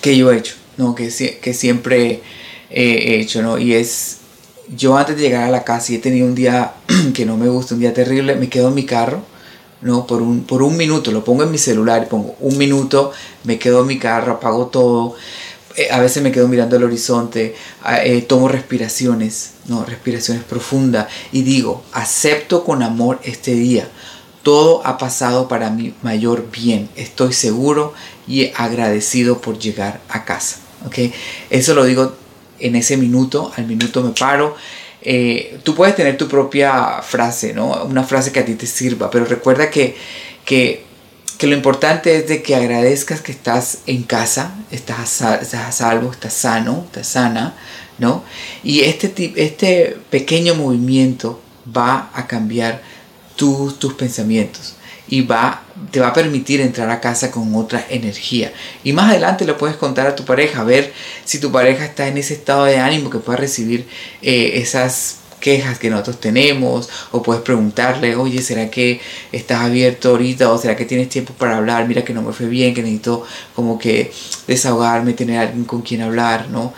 que 0.00 0.16
yo 0.16 0.30
he 0.30 0.38
hecho, 0.38 0.54
¿no? 0.76 0.94
Que 0.94 1.10
siempre 1.10 2.22
he 2.70 3.20
hecho, 3.20 3.42
¿no? 3.42 3.58
Y 3.58 3.74
es 3.74 4.20
yo 4.76 4.96
antes 4.96 5.16
de 5.16 5.22
llegar 5.22 5.44
a 5.44 5.50
la 5.50 5.64
casa 5.64 5.92
y 5.92 5.96
he 5.96 5.98
tenido 5.98 6.26
un 6.26 6.34
día 6.34 6.74
que 7.14 7.26
no 7.26 7.36
me 7.36 7.48
gusta, 7.48 7.74
un 7.74 7.80
día 7.80 7.92
terrible, 7.92 8.36
me 8.36 8.48
quedo 8.48 8.68
en 8.68 8.74
mi 8.74 8.84
carro, 8.84 9.22
¿no? 9.82 10.06
Por 10.06 10.22
un, 10.22 10.44
por 10.44 10.62
un 10.62 10.76
minuto, 10.76 11.10
lo 11.12 11.24
pongo 11.24 11.42
en 11.42 11.50
mi 11.50 11.58
celular 11.58 12.08
pongo 12.08 12.36
un 12.40 12.56
minuto, 12.58 13.12
me 13.44 13.58
quedo 13.58 13.80
en 13.80 13.86
mi 13.86 13.98
carro, 13.98 14.32
apago 14.32 14.66
todo. 14.66 15.16
Eh, 15.76 15.88
a 15.90 16.00
veces 16.00 16.22
me 16.22 16.32
quedo 16.32 16.48
mirando 16.48 16.76
el 16.76 16.84
horizonte, 16.84 17.54
eh, 18.04 18.22
tomo 18.22 18.48
respiraciones, 18.48 19.52
¿no? 19.66 19.84
Respiraciones 19.84 20.44
profundas 20.44 21.06
y 21.32 21.42
digo, 21.42 21.82
acepto 21.92 22.64
con 22.64 22.82
amor 22.82 23.20
este 23.24 23.54
día. 23.54 23.88
Todo 24.42 24.86
ha 24.86 24.96
pasado 24.96 25.48
para 25.48 25.70
mi 25.70 25.94
mayor 26.02 26.50
bien. 26.50 26.88
Estoy 26.96 27.34
seguro 27.34 27.92
y 28.26 28.52
agradecido 28.56 29.40
por 29.40 29.58
llegar 29.58 30.00
a 30.08 30.24
casa. 30.24 30.56
¿okay? 30.86 31.12
Eso 31.50 31.74
lo 31.74 31.84
digo 31.84 32.14
en 32.60 32.76
ese 32.76 32.96
minuto, 32.96 33.52
al 33.56 33.66
minuto 33.66 34.02
me 34.02 34.10
paro. 34.10 34.56
Eh, 35.02 35.58
tú 35.62 35.74
puedes 35.74 35.96
tener 35.96 36.16
tu 36.16 36.28
propia 36.28 37.00
frase, 37.02 37.52
¿no? 37.54 37.84
Una 37.84 38.04
frase 38.04 38.32
que 38.32 38.40
a 38.40 38.44
ti 38.44 38.54
te 38.54 38.66
sirva, 38.66 39.10
pero 39.10 39.24
recuerda 39.24 39.70
que, 39.70 39.96
que, 40.44 40.84
lo 41.40 41.54
importante 41.54 42.16
es 42.16 42.28
de 42.28 42.42
que 42.42 42.54
agradezcas 42.54 43.22
que 43.22 43.32
estás 43.32 43.78
en 43.86 44.02
casa, 44.02 44.54
estás 44.70 45.22
a, 45.22 45.36
estás 45.36 45.68
a 45.68 45.72
salvo, 45.72 46.12
estás 46.12 46.34
sano, 46.34 46.82
estás 46.84 47.08
sana, 47.08 47.54
¿no? 47.98 48.24
Y 48.62 48.80
este, 48.80 49.32
este 49.36 49.96
pequeño 50.10 50.54
movimiento 50.54 51.40
va 51.74 52.10
a 52.12 52.26
cambiar 52.26 52.82
tus 53.40 53.94
pensamientos 53.94 54.74
y 55.08 55.22
va, 55.22 55.62
te 55.90 55.98
va 55.98 56.08
a 56.08 56.12
permitir 56.12 56.60
entrar 56.60 56.88
a 56.90 57.00
casa 57.00 57.30
con 57.30 57.54
otra 57.56 57.84
energía. 57.90 58.52
Y 58.84 58.92
más 58.92 59.10
adelante 59.10 59.44
lo 59.44 59.58
puedes 59.58 59.76
contar 59.76 60.06
a 60.06 60.14
tu 60.14 60.24
pareja, 60.24 60.62
ver 60.62 60.92
si 61.24 61.40
tu 61.40 61.50
pareja 61.50 61.84
está 61.84 62.06
en 62.06 62.16
ese 62.16 62.34
estado 62.34 62.64
de 62.64 62.78
ánimo 62.78 63.10
que 63.10 63.18
pueda 63.18 63.36
recibir 63.38 63.86
eh, 64.22 64.52
esas 64.54 65.16
quejas 65.40 65.78
que 65.78 65.90
nosotros 65.90 66.20
tenemos 66.20 66.88
o 67.10 67.22
puedes 67.22 67.42
preguntarle, 67.42 68.14
oye, 68.14 68.42
¿será 68.42 68.70
que 68.70 69.00
estás 69.32 69.62
abierto 69.62 70.10
ahorita 70.10 70.52
o 70.52 70.58
será 70.58 70.76
que 70.76 70.84
tienes 70.84 71.08
tiempo 71.08 71.32
para 71.32 71.56
hablar? 71.56 71.88
Mira 71.88 72.04
que 72.04 72.14
no 72.14 72.22
me 72.22 72.32
fue 72.32 72.46
bien, 72.46 72.74
que 72.74 72.82
necesito 72.82 73.24
como 73.56 73.78
que 73.78 74.12
desahogarme, 74.46 75.14
tener 75.14 75.38
alguien 75.38 75.64
con 75.64 75.82
quien 75.82 76.02
hablar, 76.02 76.48
¿no? 76.50 76.72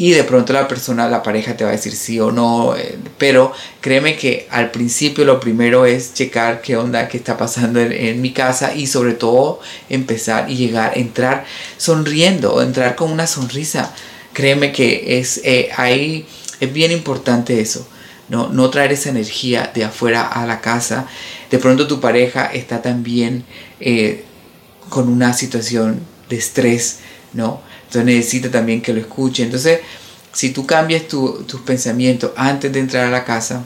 Y 0.00 0.12
de 0.12 0.24
pronto 0.24 0.54
la 0.54 0.66
persona, 0.66 1.10
la 1.10 1.22
pareja 1.22 1.58
te 1.58 1.62
va 1.62 1.68
a 1.68 1.74
decir 1.74 1.92
sí 1.92 2.18
o 2.18 2.32
no, 2.32 2.74
eh, 2.74 2.96
pero 3.18 3.52
créeme 3.82 4.16
que 4.16 4.48
al 4.50 4.70
principio 4.70 5.26
lo 5.26 5.38
primero 5.40 5.84
es 5.84 6.14
checar 6.14 6.62
qué 6.62 6.78
onda, 6.78 7.06
qué 7.06 7.18
está 7.18 7.36
pasando 7.36 7.80
en, 7.80 8.22
mi 8.22 8.32
casa 8.32 8.74
y 8.74 8.86
sobre 8.86 9.12
todo 9.12 9.60
empezar 9.90 10.50
y 10.50 10.56
llegar, 10.56 10.96
entrar 10.96 11.44
sonriendo, 11.76 12.62
entrar 12.62 12.96
con 12.96 13.12
una 13.12 13.26
sonrisa. 13.26 13.94
Créeme 14.32 14.72
que 14.72 15.18
es 15.18 15.42
eh, 15.44 15.68
ahí 15.76 16.26
es 16.60 16.72
bien 16.72 16.92
importante 16.92 17.60
eso. 17.60 17.86
No, 18.30 18.48
no 18.48 18.70
traer 18.70 18.92
esa 18.92 19.10
energía 19.10 19.70
de 19.74 19.84
afuera 19.84 20.26
a 20.26 20.46
la 20.46 20.62
casa. 20.62 21.08
De 21.50 21.58
pronto 21.58 21.86
tu 21.86 22.00
pareja 22.00 22.46
está 22.46 22.80
también 22.80 23.44
eh, 23.80 24.24
con 24.88 25.10
una 25.10 25.34
situación 25.34 26.00
de 26.30 26.38
estrés, 26.38 27.00
¿no? 27.34 27.68
Entonces 27.90 28.04
necesita 28.04 28.52
también 28.52 28.80
que 28.80 28.92
lo 28.92 29.00
escuche. 29.00 29.42
Entonces, 29.42 29.80
si 30.32 30.50
tú 30.50 30.64
cambias 30.64 31.08
tus 31.08 31.60
pensamientos 31.66 32.30
antes 32.36 32.72
de 32.72 32.78
entrar 32.78 33.06
a 33.06 33.10
la 33.10 33.24
casa, 33.24 33.64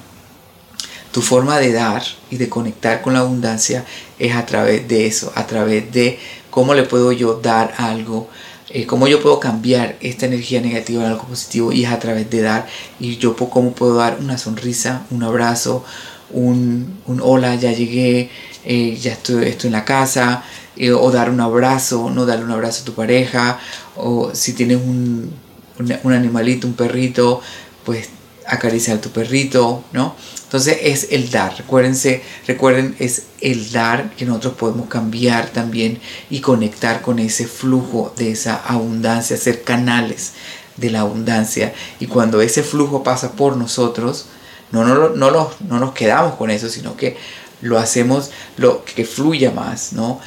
tu 1.13 1.21
forma 1.21 1.59
de 1.59 1.75
dar 1.75 2.03
y 2.31 2.39
de 2.39 2.49
conectar 2.49 3.03
con 3.03 3.13
la 3.13 3.21
abundancia 3.21 3.85
es 4.19 4.35
a 4.35 4.47
través 4.47 4.89
de 4.89 5.07
eso, 5.07 5.31
a 5.35 5.47
través 5.47 5.93
de 5.93 6.19
cómo 6.51 6.73
le 6.73 6.85
puedo 6.85 7.13
yo 7.13 7.35
dar 7.35 7.75
algo, 7.77 8.31
eh, 8.71 8.87
cómo 8.87 9.09
yo 9.09 9.21
puedo 9.21 9.39
cambiar 9.41 9.99
esta 10.01 10.25
energía 10.25 10.63
negativa 10.63 11.05
en 11.05 11.11
algo 11.11 11.25
positivo 11.25 11.71
y 11.71 11.85
es 11.85 11.91
a 11.91 11.99
través 11.99 12.31
de 12.31 12.41
dar 12.41 12.67
y 12.99 13.19
yo 13.19 13.37
cómo 13.37 13.73
puedo 13.73 13.97
dar 13.97 14.17
una 14.21 14.39
sonrisa, 14.39 15.07
un 15.11 15.23
abrazo, 15.23 15.85
un, 16.31 16.99
un 17.05 17.21
hola, 17.21 17.57
ya 17.57 17.73
llegué, 17.73 18.31
eh, 18.65 18.97
ya 18.97 19.13
estoy, 19.13 19.49
estoy 19.49 19.69
en 19.69 19.73
la 19.75 19.85
casa, 19.85 20.43
eh, 20.77 20.93
o 20.93 21.11
dar 21.11 21.31
un 21.31 21.41
abrazo, 21.41 22.11
no 22.11 22.27
darle 22.27 22.45
un 22.45 22.51
abrazo 22.51 22.83
a 22.83 22.85
tu 22.85 22.95
pareja, 22.95 23.59
o 23.97 24.35
si 24.35 24.53
tienes 24.53 24.79
un, 24.79 25.33
un, 25.79 26.13
animalito, 26.13 26.67
un 26.67 26.75
perrito, 26.75 27.41
pues 27.85 28.09
acariciar 28.47 28.99
a 28.99 29.01
tu 29.01 29.11
perrito, 29.11 29.85
¿no? 29.93 30.15
Entonces 30.45 30.79
es 30.83 31.09
el 31.11 31.31
dar, 31.31 31.57
recuérdense, 31.57 32.23
recuerden, 32.47 32.95
es 32.99 33.25
el 33.41 33.73
dar 33.73 34.11
que 34.11 34.25
nosotros 34.25 34.55
podemos 34.55 34.89
cambiar 34.89 35.49
también 35.51 35.99
y 36.31 36.41
conectar 36.41 37.03
con 37.03 37.19
ese 37.19 37.47
flujo 37.47 38.13
de 38.17 38.33
esa 38.33 38.57
abundancia, 38.57 39.37
ser 39.37 39.63
canales 39.63 40.33
de 40.77 40.91
la 40.91 41.01
abundancia. 41.01 41.75
Y 41.99 42.07
cuando 42.07 42.41
ese 42.41 42.63
flujo 42.63 43.03
pasa 43.03 43.33
por 43.33 43.57
nosotros, 43.57 44.27
no, 44.71 44.85
no, 44.85 44.95
no, 44.95 45.31
no, 45.31 45.51
no 45.69 45.79
nos 45.81 45.93
quedamos 45.93 46.35
con 46.35 46.51
eso, 46.51 46.69
sino 46.69 46.97
que 46.97 47.17
lo 47.61 47.79
hacemos 47.79 48.31
lo 48.57 48.85
que 48.85 49.05
fluya 49.05 49.51
más, 49.51 49.93
¿no? 49.93 50.21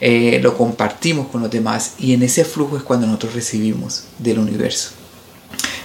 Eh, 0.00 0.40
lo 0.42 0.56
compartimos 0.56 1.28
con 1.28 1.40
los 1.40 1.50
demás 1.50 1.94
y 1.98 2.14
en 2.14 2.22
ese 2.22 2.44
flujo 2.44 2.76
es 2.76 2.82
cuando 2.82 3.06
nosotros 3.06 3.34
recibimos 3.34 4.04
del 4.18 4.38
universo. 4.38 4.90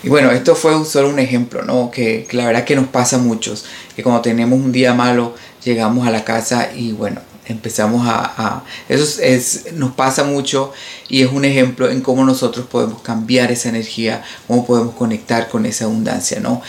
Y 0.02 0.10
bueno, 0.10 0.32
esto 0.32 0.56
fue 0.56 0.84
solo 0.86 1.10
un 1.10 1.20
ejemplo, 1.20 1.64
¿no? 1.64 1.92
Que, 1.92 2.28
la 2.32 2.46
verdad 2.46 2.64
que 2.64 2.76
nos 2.76 2.88
pasa 2.88 3.18
a 3.18 3.20
muchos, 3.20 3.66
que 3.96 4.04
cuando 4.04 4.22
tenemos 4.22 4.60
un 4.60 4.72
día 4.72 4.94
malo 4.94 5.36
llegamos 5.64 6.08
a 6.08 6.12
la 6.12 6.24
casa 6.24 6.72
y 6.74 6.94
bueno, 6.94 7.22
empezamos 7.50 8.08
a... 8.08 8.64
eso 8.88 9.22
es, 9.22 9.74
nos 9.74 9.92
pasa 9.92 10.24
mucho 10.24 10.72
y 11.10 11.24
es 11.24 11.32
un 11.32 11.44
ejemplo 11.44 11.90
en 11.90 12.02
cómo 12.02 12.24
nosotros 12.24 12.68
podemos 12.68 13.02
cambiar 13.02 13.52
esa 13.52 13.70
energía, 13.70 14.24
cómo 14.48 14.66
podemos 14.66 14.96
conectar 14.96 15.50
con 15.50 15.66
esa 15.66 15.86
abundancia, 15.86 16.40
¿no? 16.40 16.62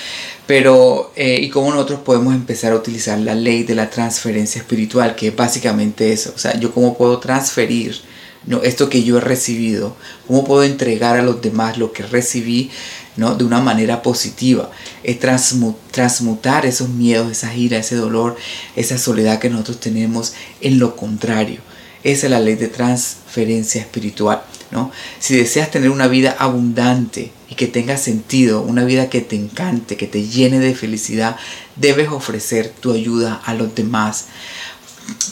Pero, 0.47 1.13
eh, 1.15 1.39
y 1.41 1.49
cómo 1.49 1.71
nosotros 1.71 2.01
podemos 2.01 2.35
empezar 2.35 2.73
a 2.73 2.77
utilizar 2.77 3.19
la 3.19 3.35
ley 3.35 3.63
de 3.63 3.77
la 3.77 3.89
transferencia 3.89 4.61
espiritual, 4.61 5.15
que 5.15 5.29
es 5.29 5.37
básicamente 5.37 6.13
eso. 6.13 6.33
O 6.35 6.39
sea, 6.39 6.59
yo 6.59 6.73
cómo 6.73 6.99
puedo 6.99 7.19
transferir 7.21 8.01
¿no? 8.47 8.63
esto 8.63 8.89
que 8.89 9.03
yo 9.03 9.19
he 9.19 9.21
recibido, 9.21 9.97
cómo 10.27 10.45
puedo 10.45 10.65
entregar 10.65 11.17
a 11.17 11.23
los 11.23 11.43
demás 11.43 11.79
lo 11.79 11.93
que 11.93 12.03
recibí 12.03 12.71
¿no? 13.17 13.35
de 13.35 13.45
una 13.45 13.61
manera 13.61 14.03
positiva. 14.03 14.71
Es 15.03 15.19
transmutar 15.21 16.67
esos 16.67 16.89
miedos, 16.89 17.31
esa 17.31 17.55
ira, 17.55 17.79
ese 17.79 17.97
dolor, 17.97 18.37
esa 18.77 18.99
soledad 18.99 19.39
que 19.39 19.51
nosotros 19.51 19.81
tenemos 19.81 20.35
en 20.61 20.79
lo 20.79 20.97
contrario. 20.97 21.61
Esa 22.03 22.27
es 22.27 22.31
la 22.31 22.41
ley 22.41 22.55
de 22.55 22.69
transferencia 22.69 23.81
espiritual. 23.81 24.43
¿no? 24.71 24.91
Si 25.19 25.37
deseas 25.37 25.71
tener 25.71 25.91
una 25.91 26.07
vida 26.07 26.37
abundante 26.39 27.33
y 27.49 27.57
que 27.57 27.67
tenga 27.67 27.97
sentido, 27.97 28.63
una 28.63 28.85
vida 28.85 29.11
que 29.11 29.21
te 29.21 29.37
encante, 29.37 29.97
que 29.97 30.07
te 30.07 30.27
llene 30.27 30.61
de 30.61 30.75
felicidad, 30.75 31.37
debes 31.77 32.09
ofrecer 32.09 32.73
tu 32.81 32.93
ayuda 32.93 33.41
a 33.45 33.55
los 33.55 33.75
demás. 33.75 34.27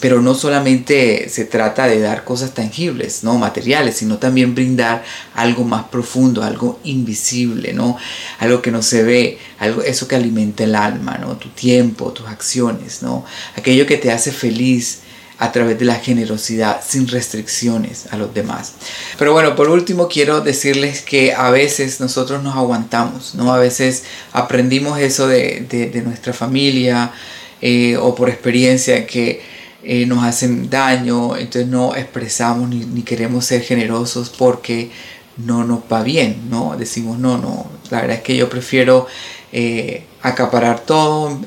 Pero 0.01 0.21
no 0.21 0.35
solamente 0.35 1.29
se 1.29 1.45
trata 1.45 1.87
de 1.87 2.01
dar 2.01 2.25
cosas 2.25 2.55
tangibles, 2.55 3.25
no 3.25 3.39
materiales, 3.39 3.97
sino 3.97 4.19
también 4.19 4.55
brindar 4.55 5.05
algo 5.35 5.65
más 5.65 5.85
profundo, 5.85 6.43
algo 6.43 6.81
invisible, 6.85 7.73
¿no? 7.73 7.97
Algo 8.39 8.63
que 8.63 8.71
no 8.71 8.83
se 8.83 9.03
ve, 9.03 9.39
algo 9.59 9.83
eso 9.83 10.07
que 10.07 10.17
alimenta 10.17 10.65
el 10.65 10.75
alma, 10.75 11.19
¿no? 11.19 11.37
Tu 11.37 11.49
tiempo, 11.51 12.13
tus 12.13 12.27
acciones, 12.29 13.03
¿no? 13.03 13.25
Aquello 13.57 13.87
que 13.87 13.97
te 13.97 14.13
hace 14.13 14.33
feliz, 14.33 15.01
a 15.39 15.53
través 15.53 15.79
de 15.79 15.85
la 15.85 15.95
generosidad 15.95 16.81
sin 16.87 17.07
restricciones 17.07 18.07
a 18.11 18.17
los 18.17 18.35
demás. 18.35 18.73
Pero 19.19 19.33
bueno, 19.33 19.55
por 19.55 19.71
último 19.71 20.09
quiero 20.09 20.41
decirles 20.41 21.01
que 21.01 21.33
a 21.33 21.51
veces 21.51 22.01
nosotros 22.01 22.43
nos 22.43 22.57
aguantamos, 22.57 23.35
¿no? 23.37 23.53
A 23.55 23.59
veces 23.59 24.03
aprendimos 24.33 24.99
eso 24.99 25.29
de, 25.29 25.65
de, 25.69 26.03
nuestra 26.03 26.33
familia 26.33 27.13
eh, 27.61 27.97
o 27.97 28.15
por 28.15 28.29
experiencia 28.29 29.07
que 29.07 29.58
eh, 29.83 30.07
nos 30.07 30.25
hacen 30.25 30.69
daño, 30.71 31.37
entonces 31.37 31.69
no 31.69 31.95
expresamos 31.95 32.69
ni, 32.69 33.03
queremos 33.03 33.45
ser 33.45 33.63
generosos 33.63 34.31
porque 34.31 34.91
no 35.37 35.65
nos 35.65 35.81
va 35.93 36.03
bien, 36.03 36.49
¿no? 36.51 36.77
Decimos, 36.77 37.19
no, 37.19 37.39
no, 37.39 37.71
la 37.91 38.01
verdad 38.01 38.17
es 38.17 38.23
que 38.23 38.37
yo 38.37 38.49
prefiero 38.49 39.07
eh, 39.53 40.05
acaparar 40.23 40.81
todo, 40.81 41.41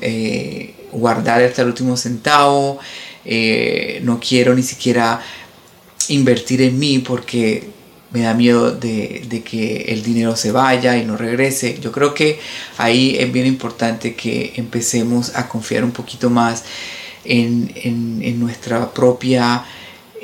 guardar 0.92 1.42
hasta 1.42 1.62
el 1.62 1.68
último 1.68 1.96
centavo, 1.96 2.78
eh, 3.24 4.00
no 4.02 4.18
quiero 4.18 4.54
ni 4.54 4.62
siquiera 4.62 5.22
invertir 6.08 6.60
en 6.62 6.78
mí 6.78 6.98
porque 6.98 7.70
me 8.10 8.22
da 8.22 8.34
miedo 8.34 8.72
de, 8.72 9.42
que 9.44 9.86
el 9.88 10.02
dinero 10.02 10.36
se 10.36 10.52
vaya 10.52 10.96
y 10.96 11.04
no 11.04 11.16
regrese. 11.16 11.78
Yo 11.80 11.92
creo 11.92 12.12
que 12.12 12.38
ahí 12.76 13.16
es 13.18 13.32
bien 13.32 13.46
importante 13.46 14.14
que 14.14 14.52
empecemos 14.56 15.34
a 15.34 15.48
confiar 15.48 15.84
un 15.84 15.92
poquito 15.92 16.28
más 16.28 16.64
en, 17.24 18.40
nuestra 18.40 18.92
propia... 18.92 19.64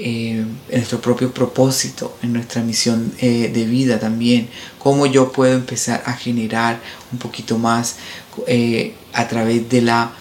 Eh, 0.00 0.44
en 0.68 0.76
nuestro 0.76 1.00
propio 1.00 1.34
propósito, 1.34 2.16
en 2.22 2.32
nuestra 2.32 2.62
misión 2.62 3.12
eh, 3.20 3.50
de 3.52 3.64
vida 3.64 3.98
también, 3.98 4.48
cómo 4.78 5.06
yo 5.06 5.32
puedo 5.32 5.54
empezar 5.54 6.04
a 6.06 6.12
generar 6.12 6.78
un 7.10 7.18
poquito 7.18 7.58
más 7.58 7.96
a 9.12 9.26
través 9.26 9.68
de 9.68 9.82
la 9.82 10.12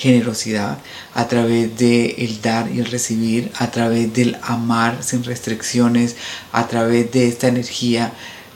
generosidad, 0.00 0.78
a 1.12 1.28
través 1.28 1.76
del 1.76 2.14
el 2.16 2.40
dar 2.40 2.70
y 2.72 2.80
el 2.80 2.86
recibir, 2.86 3.52
a 3.58 3.70
través 3.70 4.10
del 4.14 4.38
amar 4.40 5.02
sin 5.02 5.22
restricciones, 5.24 6.16
a 6.52 6.66
través 6.68 7.12
de 7.12 7.28
esta 7.28 7.48
energía 7.48 8.10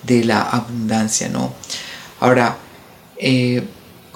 de 0.05 0.25
la 0.25 0.41
abundancia, 0.41 1.29
¿no? 1.29 1.53
Ahora, 2.19 2.57
eh, 3.19 3.63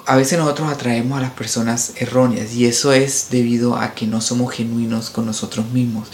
a 0.09 0.15
veces 0.15 0.39
nosotros 0.39 0.71
atraemos 0.71 1.19
a 1.19 1.21
las 1.21 1.33
personas 1.33 1.93
erróneas 1.97 2.51
y 2.53 2.65
eso 2.65 2.93
es 2.93 3.27
debido 3.29 3.75
a 3.75 3.93
que 3.93 4.07
no 4.07 4.21
somos 4.21 4.51
genuinos 4.51 5.11
con 5.11 5.27
nosotros 5.27 5.67
mismos. 5.67 6.07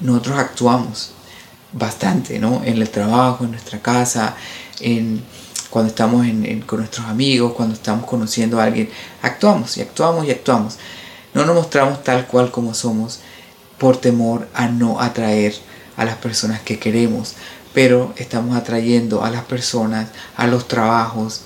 Nosotros 0.00 0.40
actuamos 0.40 1.12
bastante, 1.72 2.40
¿no? 2.40 2.64
En 2.64 2.78
el 2.82 2.90
trabajo, 2.90 3.44
en 3.44 3.52
nuestra 3.52 3.78
casa, 3.78 4.34
en 4.80 5.22
cuando 5.70 5.90
estamos 5.90 6.26
con 6.66 6.80
nuestros 6.80 7.06
amigos, 7.06 7.52
cuando 7.52 7.76
estamos 7.76 8.06
conociendo 8.06 8.60
a 8.60 8.64
alguien, 8.64 8.90
actuamos 9.22 9.76
y 9.76 9.82
actuamos 9.82 10.26
y 10.26 10.32
actuamos. 10.32 10.76
No 11.32 11.44
nos 11.46 11.54
mostramos 11.54 12.02
tal 12.02 12.26
cual 12.26 12.50
como 12.50 12.74
somos 12.74 13.20
por 13.78 13.98
temor 13.98 14.48
a 14.52 14.66
no 14.66 15.00
atraer 15.00 15.54
a 15.96 16.04
las 16.04 16.16
personas 16.16 16.60
que 16.62 16.80
queremos, 16.80 17.36
pero 17.72 18.12
estamos 18.16 18.56
atrayendo 18.56 19.22
a 19.22 19.30
las 19.30 19.44
personas, 19.44 20.08
a 20.36 20.48
los 20.48 20.66
trabajos, 20.66 21.42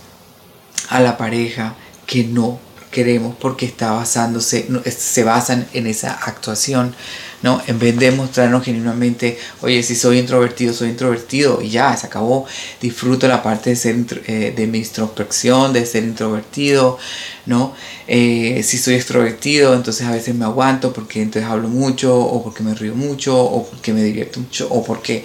a 0.88 0.98
la 0.98 1.18
pareja 1.18 1.76
que 2.12 2.24
no 2.24 2.60
queremos 2.90 3.34
porque 3.40 3.64
está 3.64 3.92
basándose, 3.92 4.68
se 4.94 5.24
basan 5.24 5.66
en 5.72 5.86
esa 5.86 6.12
actuación, 6.12 6.94
¿no? 7.42 7.62
En 7.66 7.78
vez 7.78 7.98
de 7.98 8.10
mostrarnos 8.10 8.62
genuinamente, 8.62 9.38
oye, 9.62 9.82
si 9.82 9.94
soy 9.94 10.18
introvertido, 10.18 10.74
soy 10.74 10.90
introvertido 10.90 11.62
y 11.62 11.70
ya, 11.70 11.96
se 11.96 12.08
acabó, 12.08 12.44
disfruto 12.82 13.26
la 13.28 13.42
parte 13.42 13.70
de 13.70 13.76
ser, 13.76 13.96
eh, 14.26 14.52
de 14.54 14.66
mi 14.66 14.80
introspección, 14.80 15.72
de 15.72 15.86
ser 15.86 16.04
introvertido, 16.04 16.98
¿no? 17.46 17.74
Eh, 18.06 18.60
si 18.62 18.76
soy 18.76 18.96
extrovertido, 18.96 19.74
entonces 19.74 20.06
a 20.06 20.12
veces 20.12 20.34
me 20.34 20.44
aguanto 20.44 20.92
porque 20.92 21.22
entonces 21.22 21.50
hablo 21.50 21.68
mucho, 21.68 22.14
o 22.14 22.44
porque 22.44 22.62
me 22.62 22.74
río 22.74 22.94
mucho, 22.94 23.42
o 23.42 23.66
porque 23.70 23.94
me 23.94 24.02
divierto 24.02 24.38
mucho, 24.38 24.68
o 24.70 24.84
porque 24.84 25.24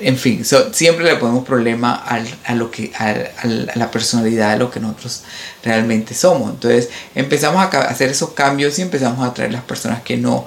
en 0.00 0.16
fin, 0.16 0.44
siempre 0.72 1.04
le 1.04 1.16
ponemos 1.16 1.44
problema 1.44 1.94
a, 1.94 2.54
lo 2.54 2.70
que, 2.70 2.92
a, 2.98 3.14
la 3.74 3.90
personalidad 3.90 4.52
de 4.52 4.58
lo 4.58 4.70
que 4.70 4.80
nosotros 4.80 5.22
realmente 5.62 6.14
somos. 6.14 6.50
Entonces 6.50 6.90
empezamos 7.14 7.62
a 7.62 7.80
hacer 7.82 8.10
esos 8.10 8.30
cambios 8.30 8.78
y 8.78 8.82
empezamos 8.82 9.24
a 9.24 9.30
atraer 9.30 9.52
las 9.52 9.64
personas 9.64 10.02
que 10.02 10.16
no, 10.16 10.46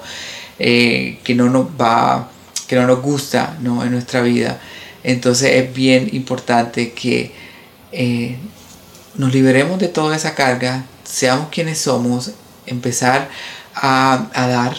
eh, 0.58 1.18
que 1.24 1.34
no 1.34 1.48
nos 1.48 1.66
va, 1.66 2.30
que 2.66 2.76
no 2.76 2.86
nos 2.86 3.02
gusta 3.02 3.56
¿no? 3.60 3.82
en 3.82 3.92
nuestra 3.92 4.22
vida. 4.22 4.60
Entonces 5.02 5.52
es 5.54 5.74
bien 5.74 6.08
importante 6.12 6.92
que 6.92 7.32
eh, 7.92 8.36
nos 9.14 9.32
liberemos 9.32 9.78
de 9.80 9.88
toda 9.88 10.14
esa 10.14 10.34
carga, 10.34 10.84
seamos 11.04 11.48
quienes 11.50 11.78
somos, 11.78 12.32
empezar 12.66 13.28
a, 13.74 14.28
a 14.32 14.46
dar, 14.46 14.76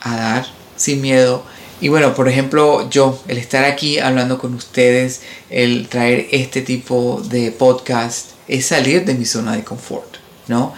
a 0.00 0.16
dar 0.16 0.46
sin 0.76 1.00
miedo 1.00 1.44
y 1.80 1.88
bueno, 1.88 2.14
por 2.14 2.28
ejemplo, 2.28 2.90
yo, 2.90 3.18
el 3.26 3.38
estar 3.38 3.64
aquí 3.64 3.98
hablando 3.98 4.38
con 4.38 4.54
ustedes, 4.54 5.22
el 5.48 5.88
traer 5.88 6.28
este 6.30 6.60
tipo 6.60 7.22
de 7.24 7.52
podcast, 7.52 8.32
es 8.48 8.66
salir 8.66 9.06
de 9.06 9.14
mi 9.14 9.24
zona 9.24 9.56
de 9.56 9.64
confort, 9.64 10.16
¿no? 10.46 10.74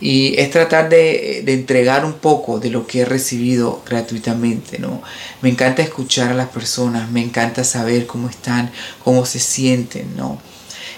Y 0.00 0.38
es 0.38 0.50
tratar 0.50 0.88
de, 0.88 1.40
entregar 1.46 2.04
un 2.04 2.14
poco 2.14 2.60
de 2.60 2.70
lo 2.70 2.86
que 2.86 3.00
he 3.00 3.04
recibido 3.04 3.82
gratuitamente, 3.84 4.78
¿no? 4.78 5.02
Me 5.42 5.48
encanta 5.48 5.82
escuchar 5.82 6.30
a 6.30 6.34
las 6.34 6.48
personas, 6.48 7.10
me 7.10 7.22
encanta 7.22 7.64
saber 7.64 8.06
cómo 8.06 8.28
están, 8.28 8.70
cómo 9.02 9.26
se 9.26 9.40
sienten, 9.40 10.16
¿no? 10.16 10.40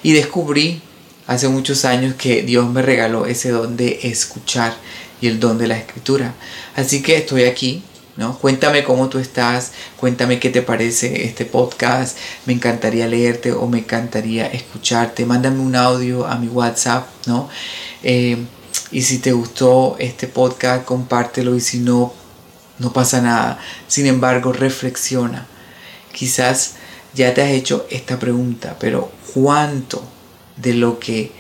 Y 0.03 0.13
descubrí 0.13 0.83
hace 1.27 1.49
muchos 1.49 1.87
años 1.87 2.15
que 2.17 2.43
Dios 2.43 2.69
me 2.71 2.83
regaló 2.83 3.25
ese 3.25 3.51
don 3.51 3.77
de 3.77 4.01
escuchar 4.03 4.77
y 5.23 5.29
el 5.29 5.41
don 5.41 5.57
de 5.57 5.69
la 5.69 5.79
escritura. 5.79 6.35
Así 6.77 7.01
que 7.01 7.17
estoy 7.17 7.45
aquí 7.45 7.83
¿no? 8.17 8.37
Cuéntame 8.39 8.85
cómo 8.85 9.09
tú 9.09 9.19
estás, 9.19 9.73
cuéntame 9.99 10.39
qué 10.39 10.51
te 10.51 10.63
parece 10.63 11.25
este 11.25 11.45
podcast, 11.45 12.17
me 12.47 12.53
encantaría 12.53 13.07
leerte 13.07 13.53
o 13.53 13.67
me 13.67 13.79
encantaría 13.79 14.47
escucharte, 14.47 15.25
mándame 15.25 15.61
un 15.61 15.77
audio 15.77 16.27
a 16.27 16.37
mi 16.37 16.49
WhatsApp, 16.49 17.07
¿no? 17.27 17.49
Eh, 18.03 18.37
y 18.91 19.03
si 19.03 19.19
te 19.19 19.33
gustó 19.33 19.97
este 19.99 20.27
podcast, 20.27 20.85
compártelo 20.85 21.57
y 21.57 21.61
si 21.61 21.79
no, 21.79 22.13
no 22.79 22.93
pasa 22.93 23.23
nada. 23.23 23.59
Sin 23.89 24.07
embargo, 24.07 24.53
reflexiona. 24.53 25.47
Quizás 26.13 26.75
ya 27.15 27.33
te 27.33 27.43
has 27.43 27.51
hecho 27.51 27.87
esta 27.91 28.19
pregunta, 28.19 28.77
pero 28.79 29.11
¿cuánto 29.33 30.03
de 30.57 30.75
lo 30.75 30.99
que 30.99 31.33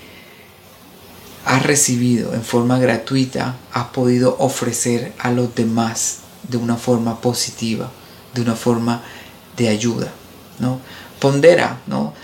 has 1.45 1.63
recibido 1.63 2.35
en 2.35 2.43
forma 2.43 2.79
gratuita 2.79 3.57
has 3.73 3.89
podido 3.89 4.37
ofrecer 4.39 5.13
a 5.19 5.31
los 5.31 5.55
demás 5.55 6.22
de 6.49 6.57
una 6.57 6.77
forma 6.77 7.21
positiva, 7.21 7.91
de 8.35 8.41
una 8.41 8.55
forma 8.55 9.03
de 9.57 9.69
ayuda. 9.69 10.13
¿no? 10.59 10.81
Pondera 11.19 11.81
¿no? 11.87 12.15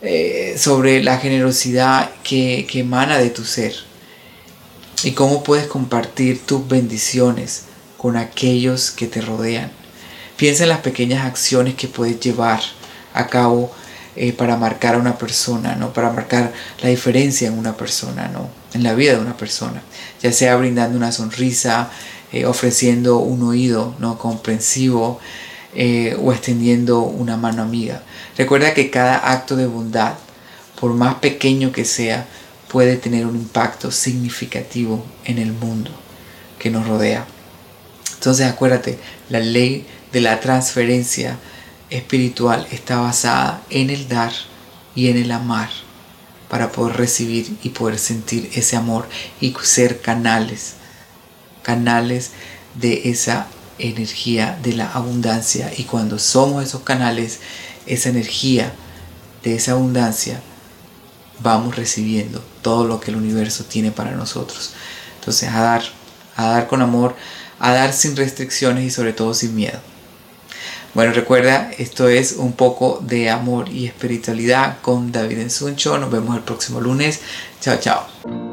Eh, 0.00 0.56
sobre 0.58 1.02
la 1.02 1.18
generosidad 1.18 2.10
que, 2.22 2.66
que 2.70 2.80
emana 2.80 3.18
de 3.18 3.30
tu 3.30 3.44
ser 3.44 3.74
y 5.02 5.12
cómo 5.12 5.42
puedes 5.42 5.66
compartir 5.66 6.44
tus 6.44 6.66
bendiciones 6.66 7.64
con 7.96 8.16
aquellos 8.16 8.90
que 8.90 9.06
te 9.06 9.20
rodean. 9.20 9.70
Piensa 10.36 10.64
en 10.64 10.70
las 10.70 10.80
pequeñas 10.80 11.24
acciones 11.24 11.74
que 11.74 11.88
puedes 11.88 12.18
llevar 12.20 12.60
a 13.12 13.28
cabo 13.28 13.70
eh, 14.16 14.32
para 14.32 14.56
marcar 14.56 14.94
a 14.94 14.98
una 14.98 15.18
persona, 15.18 15.74
¿no? 15.74 15.92
Para 15.92 16.10
marcar 16.10 16.52
la 16.82 16.88
diferencia 16.88 17.48
en 17.48 17.58
una 17.58 17.76
persona, 17.76 18.28
¿no? 18.28 18.48
En 18.72 18.82
la 18.82 18.94
vida 18.94 19.14
de 19.14 19.20
una 19.20 19.36
persona. 19.36 19.82
Ya 20.22 20.32
sea 20.32 20.56
brindando 20.56 20.96
una 20.96 21.12
sonrisa, 21.12 21.90
eh, 22.34 22.46
ofreciendo 22.46 23.18
un 23.18 23.44
oído 23.44 23.94
no 24.00 24.18
comprensivo 24.18 25.20
eh, 25.72 26.16
o 26.20 26.32
extendiendo 26.32 26.98
una 27.02 27.36
mano 27.36 27.62
amiga. 27.62 28.02
Recuerda 28.36 28.74
que 28.74 28.90
cada 28.90 29.30
acto 29.30 29.54
de 29.54 29.68
bondad, 29.68 30.14
por 30.80 30.94
más 30.94 31.14
pequeño 31.14 31.70
que 31.70 31.84
sea, 31.84 32.26
puede 32.66 32.96
tener 32.96 33.24
un 33.26 33.36
impacto 33.36 33.92
significativo 33.92 35.06
en 35.24 35.38
el 35.38 35.52
mundo 35.52 35.92
que 36.58 36.70
nos 36.70 36.88
rodea. 36.88 37.24
Entonces 38.14 38.48
acuérdate, 38.48 38.98
la 39.28 39.38
ley 39.38 39.86
de 40.12 40.20
la 40.20 40.40
transferencia 40.40 41.38
espiritual 41.88 42.66
está 42.72 42.98
basada 42.98 43.62
en 43.70 43.90
el 43.90 44.08
dar 44.08 44.32
y 44.96 45.06
en 45.06 45.18
el 45.18 45.30
amar 45.30 45.70
para 46.48 46.72
poder 46.72 46.96
recibir 46.96 47.56
y 47.62 47.68
poder 47.68 47.96
sentir 47.96 48.50
ese 48.56 48.74
amor 48.74 49.06
y 49.40 49.54
ser 49.62 50.00
canales 50.00 50.78
canales 51.64 52.30
de 52.74 53.10
esa 53.10 53.48
energía 53.78 54.56
de 54.62 54.74
la 54.74 54.92
abundancia 54.92 55.72
y 55.76 55.84
cuando 55.84 56.20
somos 56.20 56.62
esos 56.62 56.82
canales, 56.82 57.40
esa 57.86 58.10
energía 58.10 58.72
de 59.42 59.56
esa 59.56 59.72
abundancia, 59.72 60.40
vamos 61.40 61.76
recibiendo 61.76 62.42
todo 62.62 62.86
lo 62.86 63.00
que 63.00 63.10
el 63.10 63.16
universo 63.16 63.64
tiene 63.64 63.90
para 63.90 64.12
nosotros. 64.12 64.72
Entonces, 65.18 65.50
a 65.50 65.60
dar, 65.60 65.82
a 66.36 66.46
dar 66.48 66.66
con 66.68 66.82
amor, 66.82 67.16
a 67.58 67.72
dar 67.72 67.92
sin 67.92 68.16
restricciones 68.16 68.84
y 68.84 68.90
sobre 68.90 69.12
todo 69.12 69.34
sin 69.34 69.54
miedo. 69.54 69.80
Bueno, 70.94 71.12
recuerda, 71.12 71.72
esto 71.76 72.08
es 72.08 72.32
un 72.32 72.52
poco 72.52 73.00
de 73.02 73.28
amor 73.28 73.68
y 73.68 73.86
espiritualidad 73.86 74.78
con 74.80 75.10
David 75.10 75.40
Ensuncho. 75.40 75.98
Nos 75.98 76.10
vemos 76.10 76.36
el 76.36 76.42
próximo 76.42 76.80
lunes. 76.80 77.20
Chao, 77.60 77.78
chao. 77.80 78.43